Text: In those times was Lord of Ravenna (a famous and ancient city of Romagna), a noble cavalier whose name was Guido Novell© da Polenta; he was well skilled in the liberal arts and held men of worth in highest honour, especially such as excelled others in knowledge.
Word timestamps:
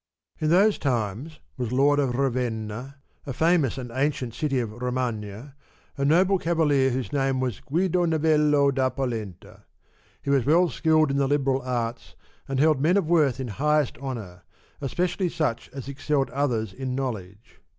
In 0.39 0.49
those 0.49 0.79
times 0.79 1.39
was 1.57 1.71
Lord 1.71 1.99
of 1.99 2.15
Ravenna 2.15 2.95
(a 3.27 3.33
famous 3.33 3.77
and 3.77 3.91
ancient 3.93 4.33
city 4.33 4.57
of 4.59 4.71
Romagna), 4.71 5.53
a 5.95 6.03
noble 6.03 6.39
cavalier 6.39 6.89
whose 6.89 7.13
name 7.13 7.39
was 7.39 7.59
Guido 7.59 8.07
Novell© 8.07 8.73
da 8.73 8.89
Polenta; 8.89 9.65
he 10.23 10.31
was 10.31 10.43
well 10.43 10.69
skilled 10.69 11.11
in 11.11 11.17
the 11.17 11.27
liberal 11.27 11.61
arts 11.61 12.15
and 12.47 12.59
held 12.59 12.81
men 12.81 12.97
of 12.97 13.05
worth 13.11 13.39
in 13.39 13.49
highest 13.49 13.95
honour, 13.99 14.41
especially 14.81 15.29
such 15.29 15.69
as 15.71 15.87
excelled 15.87 16.31
others 16.31 16.73
in 16.73 16.95
knowledge. 16.95 17.61